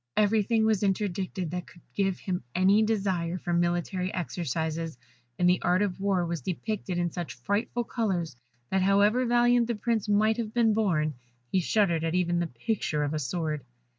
[0.17, 4.97] Everything was interdicted that could give him any desire for military exercises,
[5.37, 8.35] and the art of war was depicted in such frightful colours
[8.71, 11.13] that, however valiant the Prince might have been born,
[11.51, 13.63] he shuddered at even the picture of a sword.